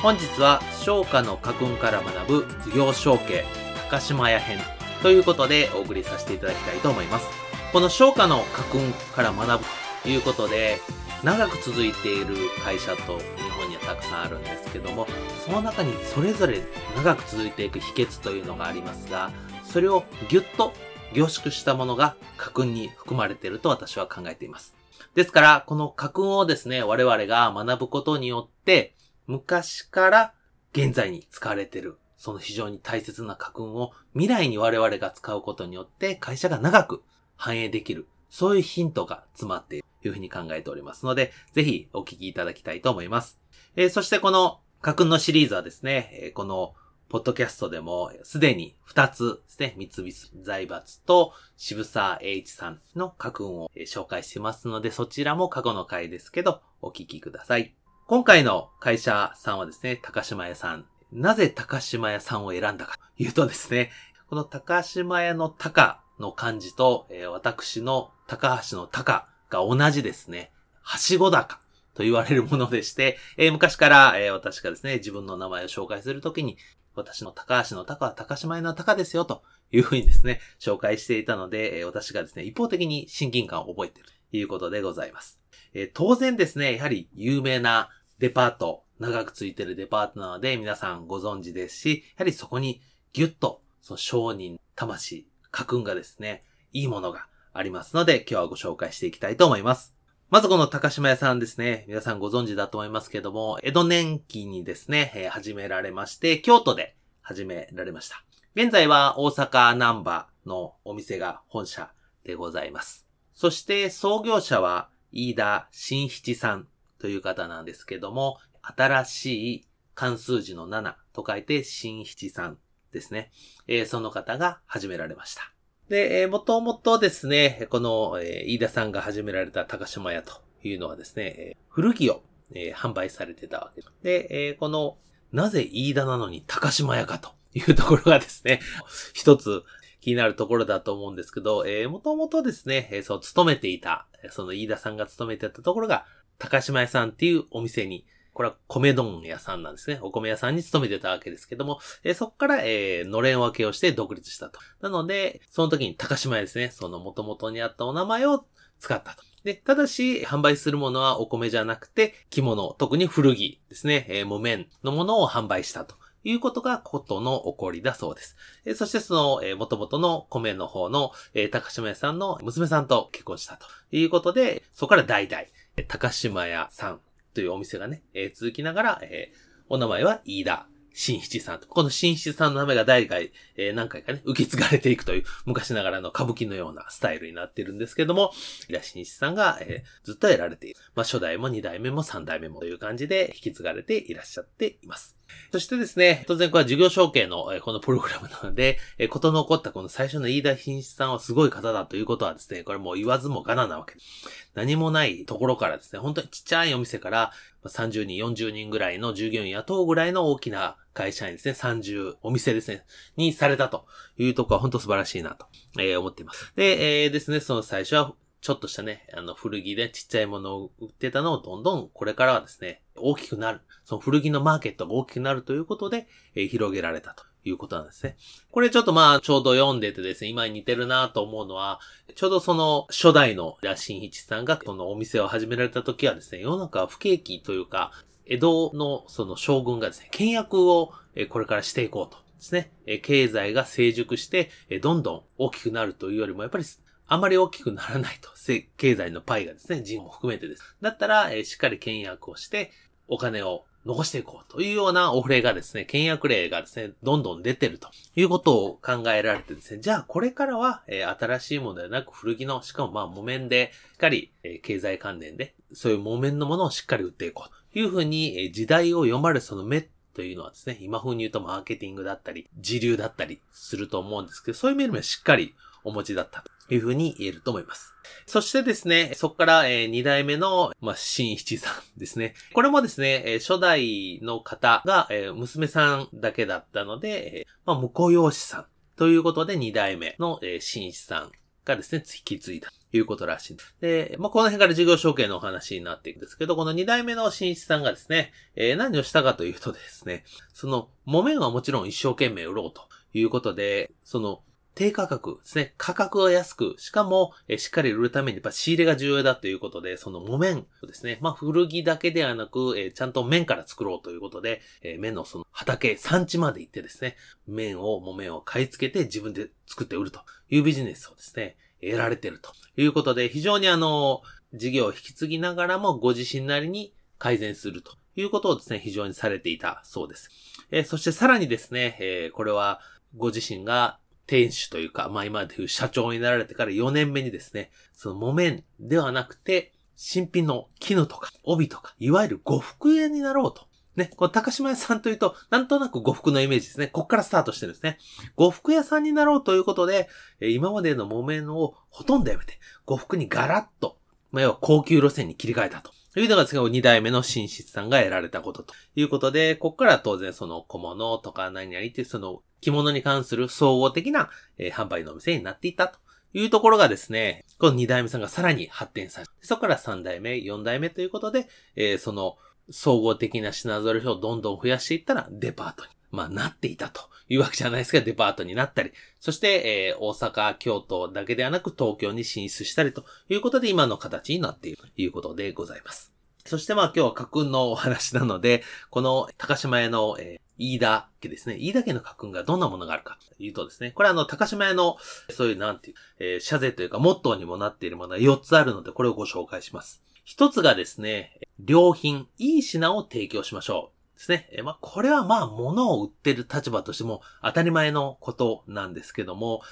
[0.00, 3.44] 本日は商家の家訓から学ぶ事業承継
[3.90, 4.58] 高島屋編
[5.02, 7.26] ということでお送りさせていただきたいと思います。
[7.72, 9.66] この商家の家訓から学ぶ
[10.04, 10.78] ということで
[11.24, 15.08] 長く続いている会社と日本にはたくさんあるんですけども、
[15.44, 16.60] その中にそれぞれ
[16.96, 19.32] 長く続いていく秘訣というのがありますが、
[19.64, 20.72] それをぎゅっと
[21.12, 24.76] 凝縮したものが家訓に含まれていると私は考えています。
[25.16, 28.94] ですから、この家訓をですね、我々が学ぶことによって、
[29.28, 30.34] 昔から
[30.72, 37.02] 現在に使われている、その非常に大切な家訓を未来に我々が使うことによって会社が長く
[37.36, 43.38] 反映できる、そういうヒントが詰まっているというふうに考えておりますので、ぜひお聞きいただきたいと思います。
[43.76, 46.74] えー、そしてこの家訓のシリーズはですね、えー、この
[47.10, 57.74] ポッドキャストでもすでに2つですね、三菱財閥と渋沢栄一さんの家訓を紹介してますので、そちらも過去の回ですけど、お聞きください。
[58.08, 60.86] 今回の会社さんはですね、高島屋さん。
[61.12, 63.90] なぜ高島屋さんを選んだかというとですね、
[64.30, 71.60] この高島屋の高の漢字と、えー、私の高橋の高が同じですね、はしご高
[71.92, 76.56] と言われるものでして、えー、昔から、えー、私がですね、自分の名前を紹介するときに、
[76.94, 85.38] 私の高橋の高は高島屋の高ですよというふうにですね、紹介していたので、え私がですね、一方的に親近感を覚えているということでございます。
[85.74, 96.42] え当然ですね、やはり有名なデパート、長くついてるデパートなので皆さんご存知ですし、やはりそこにギュッと、その商人、魂、家訓がですね、
[96.72, 99.94] いいものがありますので、今日はご紹介していきたいと思います。
[100.30, 108.24] まずこの高島屋さんですね、皆さんご存知だと思いますけども、江戸年期にですね、えー、始められまして、京都で始められました。
[108.54, 111.92] 現在は大阪南波のお店が本社
[112.24, 113.06] でございます。
[113.32, 122.58] そして創業者は飯田新七さんという方なんですけども、新しい関数字の7と書いて新七さん
[122.92, 123.30] ですね。
[123.66, 125.52] えー、その方が始められました。
[125.88, 132.22] で、えー、もともとですね、この、えー、飯田さんが始められた高島屋というのはですね、えー、古着を、
[132.54, 134.98] えー、販売されてたわけで、えー、この、
[135.32, 138.60] なぜ飯田なのに高島屋かというところがですね、
[139.14, 139.62] 一つ
[140.00, 146.06] 気になるところだと思うんですけど、えー、もともとですね、えー、そう、勤めていた、その飯田さんが勤めてたところが、
[146.38, 149.98] 高島屋さんっていうお店に、これは米丼屋さんなんですね。
[150.00, 154.60] お米屋さんに勤めてたわけですけども、えー、そこから、えー、のれん分けをして独立したと。
[154.80, 156.70] なので、その時に高島屋ですね。
[156.70, 158.44] その元々にあったお名前を
[158.78, 159.24] 使ったと。
[159.42, 165.96] で、ただし、販売するものはお米じゃなくて、着物、特に古着ですね、えー、木綿のものを販売したと。
[166.24, 168.36] いうことがことの起こりだそうです。
[168.64, 175.44] えー、そしてその、えー、元々の米の方の、えー、高島屋さんの娘さんと結婚したということで、そこから代々、
[175.86, 177.00] 高島屋さん
[177.34, 179.36] というお店がね、えー、続きながら、えー、
[179.68, 180.66] お名前は飯田。
[180.98, 181.68] 新七さんと。
[181.68, 183.20] この新七さんの名前が代々、
[183.56, 188.32] えー、何回かね、受け継がれていくという昔ながらの歌舞伎のようなスタイルになっているんですけども、
[188.68, 190.76] 飯田新七さんが、えー、ずっと得られている。
[190.96, 195.16] まあ、初代も二代目も三代目もという感じで引き継がれていらっしゃっています。
[195.52, 198.78] そしてですね、当然これは事業承継のこのプログラムなので、
[199.10, 204.06] ことの起こったこの最初の飯田品質さんはすごい方だということはですね、これもう言わずもがななわけです。
[204.54, 207.32] 何もないところからですね、本当にちっちゃいお店から
[207.68, 212.84] 30人、40人ぐらいの従業員雇うぐらいの大きな会社員ですね、30、お店ですね、
[213.16, 213.86] にされたと
[214.16, 215.46] いうとこは本当素晴らしいなと、
[215.78, 216.52] えー、思っています。
[216.56, 223.60] で、えー、ですね、その最初はちょっとしたね、あの、古着でちっちゃいものを売ってたのをどんどんこれからはですね、大きくなる。
[223.84, 228.16] その古着のマーケットが大きくなるということで、えー、広げられたということなんですね。
[228.50, 231.80] これちょっとまあ、ちょうど読んでてですね、今に似てるなと思うのは、
[232.14, 237.92] ちょうどその初代のラシンイチさんがそのお店を始められた時はですね、世の中は不景気というか、
[238.26, 240.92] 江戸のその将軍がですね、倹約を
[241.30, 242.70] これからしていこうとですね、
[243.02, 244.50] 経済が成熟して、
[244.80, 246.64] どんどん大きくなるというよりも、やっぱり
[247.08, 248.28] あまり大きくならないと。
[248.76, 250.76] 経済のパイがですね、人も含めてです。
[250.80, 252.70] だったら、えしっかり倹約をして、
[253.08, 275.54] お金を残していこうというようなお触れがですね、倹約令がですね、どんどん出てるということを考えられてですね、じゃあこれからは、えー、新しいものではなく古着の、しかもまあ木綿で、しっかり、えー、経済関連で、そういう木綿のものをしっかり売っていこうというふうに、えー、時代を読まれその目というのはですね、今風に言うとマーケティングだったり、時流だったりすると思うんですけど、そういう面もしっかり
[275.84, 277.94] お持ちだったというふうに言えると思います。
[278.26, 282.34] そしてですね、そこから、え、2代目の、まあ、新一さんですね。
[282.52, 288.66] これもですね、え、初代の方が、え、娘さんだけだったので、えー、まあ、婿養子さん
[288.96, 291.32] ということで2代目の、え、新一さん
[291.64, 292.70] がですね、引き継いだ。
[292.90, 293.76] ということらしいです。
[293.80, 300.24] で、まあ、この辺から事業承継のお話になっていくんですけど、この2代目の新一さんがですね、えー、何をしたかというとですね、
[300.54, 304.42] その、木綿はもちろん一生懸命売ろうということで、その、
[304.78, 305.74] 低価格ですね。
[305.76, 311.18] 価格を安く、しかも、えしっかり売るためにやっぱ仕入れが重要だということで、その木綿ですね。
[311.20, 317.16] まあ、古着だけではなく、えちゃんと綿から作ろうということで、え綿のその畑、産地まで行ってですね、
[317.48, 324.22] 綿を、木綿を買い付けて自分で作って売るというビジネスをですね、得られてるということで、非常にあの、
[324.54, 330.30] 事業を引き継ぎながらもご自身なりに改善するということをですね、非常にされていたそうです。
[330.70, 332.80] えそしてさらにですね、えこれは
[333.16, 333.98] ご自身が
[334.28, 343.66] 店主というか、まあ今でいう社長になられてから4年目にですね、その木綿ではなくて、新品の絹とか帯とか、いわゆる呉服屋になろうと。
[343.96, 346.86] ね、この高島屋さんというと、なんとなく呉服のイメージですね。
[346.86, 347.98] こっからスタートしてるんですね。
[348.36, 350.08] 呉服屋さんになろうということで、
[350.40, 353.98] 今までの木綿をほとんどやめて、呉服にガラッと、
[354.30, 355.90] まあ、要は高級路線に切り替えたと。
[356.12, 365.98] というのがですね、2代目の新質さんが得られたことということで、ここから当然その小物とか何々っていうその着物に関する総合的な、えー、販売のお店になっていたと
[366.32, 372.36] いうところがですね、この2代目さんがさらに発展され、そこから3代目、4代目ということで、えー、その
[372.70, 386.12] 総合的な品揃えをどんどん増やしていったらデパートに、まあなっていたというわけじゃないですが、デパートになったり、そして、えー、大阪、京都だけではなく東京に進出したりということで今の形になっているということでございます。
[386.44, 391.56] そしてまあ今日は家訓のお話なので、この高島屋の、えー、飯田家ですね。
[391.58, 394.96] 飯田家の家訓がどんなものがあるかというとですね、これはあの、高島屋の、
[395.30, 400.02] そういうなんていう、えー、社税というか、モットーにもなっているものは4つあるので、これをご紹介します。
[400.26, 404.18] 1つがですね、良品、いい品を提供しましょう。
[404.18, 404.48] ですね。
[404.52, 409.62] えまあ、これはまあ、物を売ってる立場としても当たり前のことなんですけども、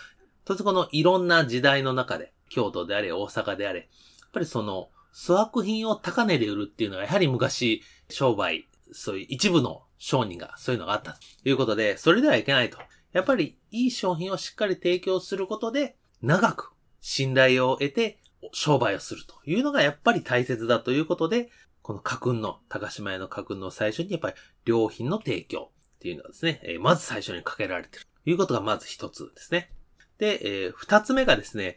[0.44, 12.79] とりこのいろんな時代の中で、京都であれ、大阪であれ、やっぱりその、粗悪品を高値で売るっていうのがやはり昔、商売、そういう一部の商人がそういうのがあったということで、それではいけないと。
[13.12, 18.19] やっぱりいい商品をしっかり提供することで、長く信頼を得て
[18.53, 21.50] 商売をするというのがやっぱり大切だということで、
[21.83, 24.35] この家訓の、高島屋の家訓の最初にやっぱり
[24.65, 29.71] 良品の提供っていうのはですね、えまず最初にかけられてるということがまず一つですね。
[30.19, 31.77] で、えー、二つ目がですね、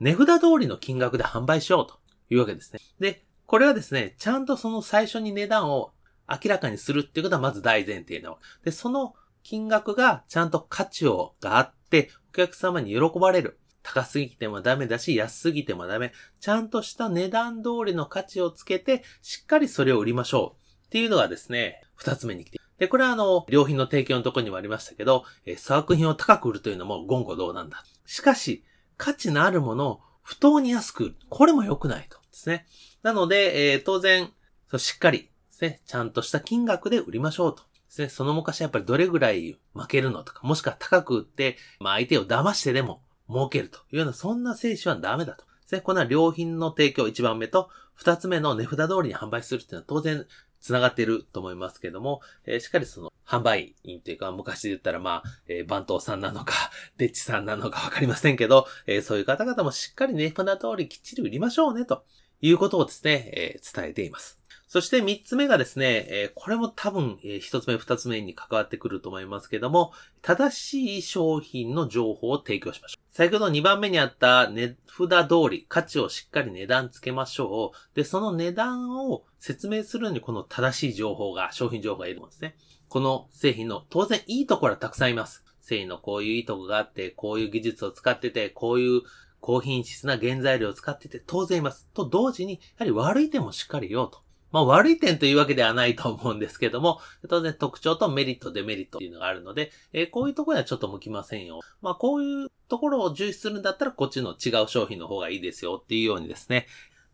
[0.00, 1.98] 値札通りの金額で販売しようと
[2.28, 2.80] いうわけですね。
[3.00, 5.92] で、これはですね、ちゃんとその最初に値段を
[6.28, 8.70] 明らかにするっていうことはまず大前提なわけ。
[8.70, 13.58] で、その金額がちゃんと価値をがあって、お客様に喜ばれる。
[13.82, 16.12] 高すぎてもダメだし、安すぎてもダメ。
[16.40, 20.86] ちゃんとした値段通りの価値をつけて、しっかりそれを売りましょう。
[20.86, 22.58] っていうのがですね、二つ目に来て。
[22.78, 27.84] で、これはあの、良品の提供のところにもありましたけど、えー、粗悪品を高く売るというのも言語道なんだ。
[28.04, 28.64] しかし、
[28.96, 32.18] 価値のあるものを不当に安く売る、これも良くないと。
[32.18, 32.66] ですね。
[33.02, 34.32] なので、えー、当然、
[34.68, 35.30] そしっかり、
[35.62, 37.62] ね、ちゃんとした金額で売りましょうと。
[37.62, 45.44] ですね、その昔やっぱりどれぐらい負けるのとか、もしくは高く売って、まあ相手を騙してでも儲けるというような、そんな精神はダメだと。
[45.44, 50.26] ですね、この良品の提供一番目と、二つ目の値札通りに販売するっていうのは当然
[50.60, 56.52] 繋がっていると思いますけども、えー、しっかりその販売員というか、昔で言ったらまあ、えー、番頭さんなのか、
[56.98, 62.04] デッチさんなのかわかりませんけど、えー、そういう方々もしっかり値札通りきっちり売りましょうね、と
[62.40, 64.40] いうことをですね、えー、伝えています。
[64.68, 69.92] そして三つ目がですね、これも多分、一つ目二つ目に関わってくると思いますけども、
[70.22, 73.14] 正しい商品の情報を提供しましょう。
[73.14, 77.96] 先ほど2番目にあった値札通り、価値をしっかり値段つけましょう。
[77.96, 82.56] で、その値段を説明するのにこの正しい情報が、商品情報がいるんですね。
[82.88, 85.44] この製品の当然いいところはたくさんいます。
[85.60, 89.02] 製品のこういういいとこがあって、こういう技術を使ってて、こういう
[89.40, 91.88] 高品質な原材料を使ってて当然います。
[91.94, 94.25] と同時に、やはり悪い点もしっかり言おうと。
[94.56, 101.60] まあ悪い点というわけではないと思うんですけども、 当然特徴とメリット、デメリットっていうのがあるので、えー、こういうところにはちょっと向きませんよ。
[101.82, 106.68] まあこういうところを重視するんだったらこっちの違う商品の方がいいですよっていうようにですね、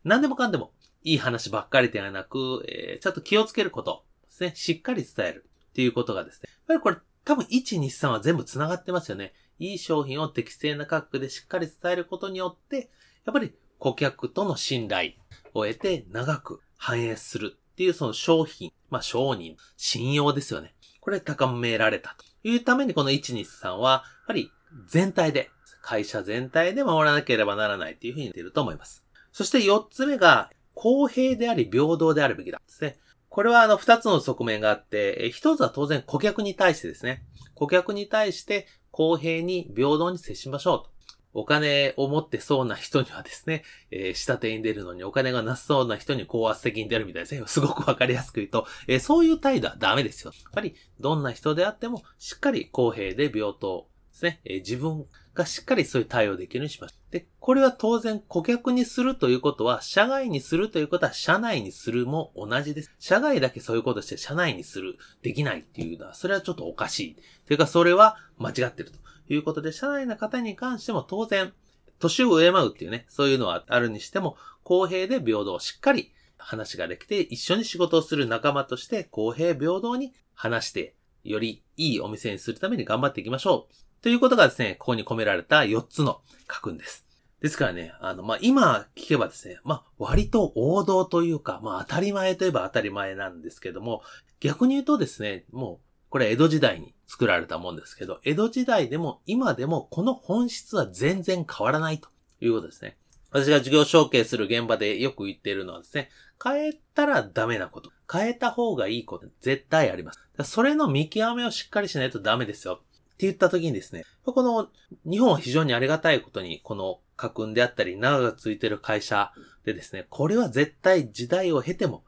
[0.05, 0.73] 何でもかんでも
[1.03, 9.35] いい話ばっかりではなく、えー、ちょっと気をつけることですね、しっかり伝えるっていうことがですね、やっぱりこれ多分1、2、3は全部繋がってますよね。
[9.59, 12.89] いい商品を適正な価格でしっかり伝えることによって、
[13.25, 15.15] やっぱり顧客との信頼
[15.55, 20.75] を得て長く反映するっていうその商品、まあ商人、信用ですよね。
[21.01, 24.51] これ高められたというためにこの123は、やっぱり
[24.89, 25.49] 全体で、
[25.81, 29.05] 会社全体で守らなければならないっていうふうに言っていると思います。
[29.31, 32.99] そして4つ目が、公平であり平等であるべきだですね。
[33.29, 37.23] これはあの2つの側面があって、1つは当然顧客に対してですね。
[37.55, 40.91] 顧客に対して公平に平等に接しましょうと。
[41.35, 47.43] お金を持ってそうな人にはですね、えー、下手に出るのにお金がなさそうな人に高圧的に出るみたいですね。
[47.49, 50.33] すごくわかりやすく言うと、えー、そういう態度はダメですよ。
[50.35, 54.41] やっぱり、どんな人であっても、しっかり公平で平等ですね。
[54.45, 57.13] えー、自分がしっかりそういう対応できるようにしましょう。
[57.13, 62.93] で、これは当然顧客にするということは、社外にするということは、社内にするも同じです。
[62.99, 67.17] 社外だけそういうことして社内にする、できないっていうのは、それはちょっとおかしい。
[67.47, 68.99] というか、それは間違ってると。
[69.29, 71.53] いうことで、社内の方に関しても当然、
[71.99, 84.03] 年を敬うっていうね、そういうのはあるにしても、公平で平等、しっかり話ができて、一緒に仕事をする仲間として公平平等に話して、よりいいお店にするために頑張っていきましょう。
[84.03, 87.07] ということがですね、ここに込められた4つの家訓です。
[87.41, 94.03] ですからね、あの、まあ、今聞けばですね、まあ、割と王道というか、まあ、当たり前といえば当たり前なんですけども、
[94.41, 102.11] 逆に言うとですね、もうこれ江戸時代に作られたもんですけど、江戸時代でも今でもこの本質は全然変わらないと
[102.43, 102.99] いうことですね。
[103.31, 106.11] 私が授業承継する現場でよく言っているのはですね、
[106.45, 107.91] 変えたらダメなこと。
[108.13, 110.21] 変えた方がいいこと絶対あります。
[110.45, 112.75] それの見極めをしっかりしないとダメですよ。
[112.75, 114.69] って言った時にですね、この
[115.11, 119.33] 日本は非常にありがたいことに、この家訓であったり、長がついてる会社
[119.65, 122.05] でですね、これは絶対時代を経ても、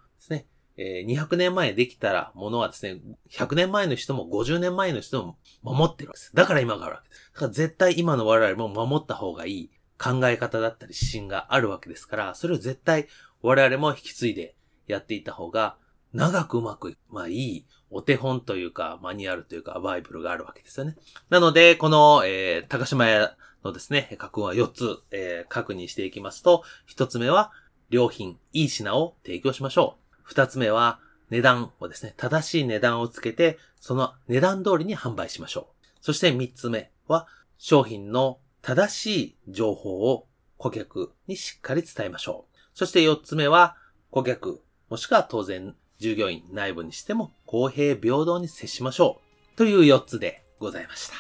[0.77, 3.01] え、200年前できたらものはですね、
[3.31, 6.35] 100年前の人も50年前の人も守ってるわけです。
[6.35, 7.33] だから今があるわけです。
[7.35, 13.07] だから絶対今の我々も守った方がいい考え方だったり指針があるわけですから、それを絶対
[13.43, 14.55] 我々も引き継いで
[14.87, 15.77] やっていった方が、
[16.13, 20.97] 長くうまく、まあいいお手本というか、マニュアルというか、バイブルがあるわけですよね。
[21.29, 27.53] なので、この、えー、高島屋のですね、格は4つ、えー、確認していきますと、1つ目は、
[27.91, 30.04] 良品、いい品を提供しましょう。
[30.25, 30.99] 二つ目は、
[31.31, 35.87] 値段をですね、正しい値段をつけて、その値段通りに販売しましょう。
[36.01, 37.29] そして三つ目は、
[37.59, 40.27] 商品の正しい情報を
[40.57, 42.57] 顧客にしっかり伝えましょう。
[42.75, 43.77] そして四つ目は、
[44.11, 49.21] 顧客、もしくは当然従業員内部にしても公平平等に接しましょ
[49.55, 49.57] う。
[49.57, 51.15] という四つでございました。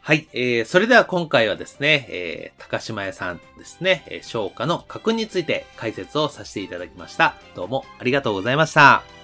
[0.00, 0.28] はい。
[0.32, 7.36] えー、それでは今回はですね、え高島屋さんですね、えー、消化の確認について解説をさせていただきました。
[7.54, 9.15] どうもありがとうございました。